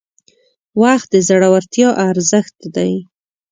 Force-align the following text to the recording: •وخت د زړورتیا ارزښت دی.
•وخت 0.81 1.07
د 1.13 1.15
زړورتیا 1.27 1.89
ارزښت 2.09 2.57
دی. 2.75 2.93